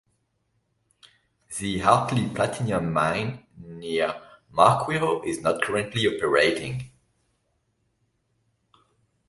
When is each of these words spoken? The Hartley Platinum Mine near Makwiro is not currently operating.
The 1.59 1.77
Hartley 1.81 2.27
Platinum 2.29 2.91
Mine 2.91 3.45
near 3.55 4.19
Makwiro 4.51 5.23
is 5.23 5.41
not 5.43 5.61
currently 5.61 6.07
operating. 6.07 6.89